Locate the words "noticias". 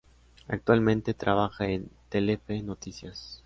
2.63-3.39